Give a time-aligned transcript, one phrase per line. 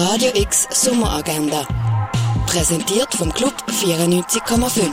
[0.00, 1.66] Radio X Sommeragenda.
[2.46, 4.92] Präsentiert vom Club 94,5.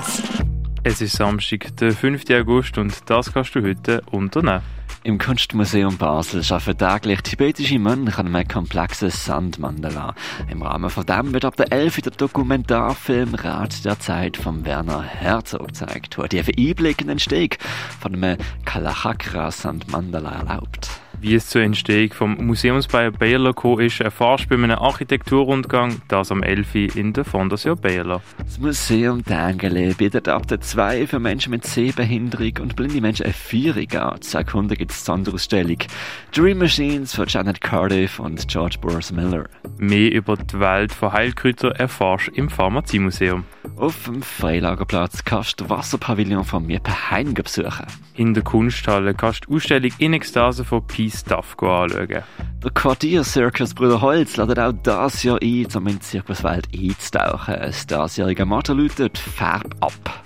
[0.84, 2.24] Es ist Samstag, der 5.
[2.32, 4.64] August und das kannst du heute unternehmen.
[5.04, 10.16] Im Kunstmuseum Basel arbeiten täglich tibetische Mönche an einem komplexen Sandmandala.
[10.50, 12.02] Im Rahmen von dem wird ab der 11.
[12.02, 17.60] der Dokumentarfilm Rat der Zeit von Werner Herzog gezeigt, der die Einblick in den Steg
[18.00, 20.95] von einem Kalachakra Sandmandala erlaubt.
[21.26, 26.32] Wie es zur Entstehung vom Museumsbau Baylor gekommen ist, erfahrst du bei einem Architekturrundgang, das
[26.32, 26.96] am 11.
[26.96, 28.22] in der Fondation Baylor.
[28.38, 33.34] Das Museum Dengele bietet ab der 2 für Menschen mit Sehbehinderung und blinde Menschen eine
[33.34, 34.22] Führung an.
[34.22, 35.80] Zu erkunden gibt es Sonderausstellung
[36.32, 39.46] Dream Machines von Janet Cardiff und George Boris Miller.
[39.80, 43.46] Mehr über die Welt von Heilkräutern erfahrst du im Pharmaziemuseum.
[43.78, 47.86] Auf dem Freilagerplatz kannst du den Wasserpavillon von mir per Heim besuchen.
[48.14, 52.08] In der Kunsthalle kannst du die Ausstellung in Ekstase von Peace Stuff anschauen.
[52.64, 57.56] Der Quartier-Circus Brüder Holz ladet auch das Jahr ein, um in die Zirkuswelt einzutauchen.
[57.60, 60.24] Das diesjährige Motto lautet Färb ab.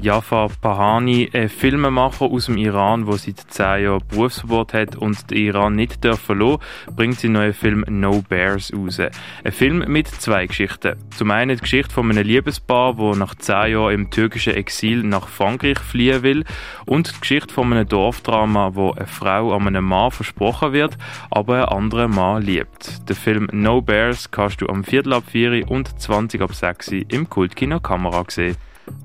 [0.00, 5.38] Jafar Pahani, ein Filmemacher aus dem Iran, der seit zehn Jahren Berufsverbot hat und den
[5.38, 6.62] Iran nicht verlassen
[6.94, 9.00] bringt seinen neuen Film No Bears raus.
[9.00, 10.94] Ein Film mit zwei Geschichten.
[11.16, 15.26] Zum einen die Geschichte von einem Liebespaar, das nach zehn Jahren im türkischen Exil nach
[15.26, 16.44] Frankreich fliehen will
[16.86, 20.96] und die Geschichte von einem Dorfdrama, wo eine Frau an einem Mann versprochen wird,
[21.28, 23.08] aber einen anderen Mann liebt.
[23.08, 27.28] Den Film No Bears kannst du am Viertel ab 4 und 20 ab 6 im
[27.28, 28.56] Kultkino Kamera sehen.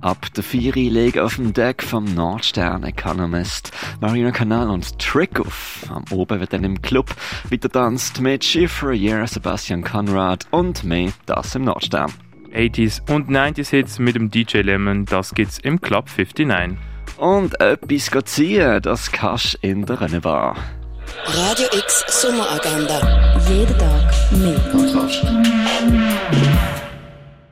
[0.01, 5.85] Ab der Vieri legen auf dem Deck vom Nordstern Economist Marina Kanal und Trick auf.
[5.89, 7.13] Am Oben wird dann im Club
[7.49, 12.11] wieder tanzt mit Schiffer, Yeah, Sebastian Conrad und mehr, das im Nordstern.
[12.53, 16.77] 80s und 90s Hits mit dem DJ Lemon, das gibt's im Club 59.
[17.17, 20.55] Und etwas ziehen, das kannst in der Rennbar.
[21.25, 23.37] Radio X Sommeragenda.
[23.47, 24.59] Jeden Tag mehr.
[24.71, 25.23] Kontrast.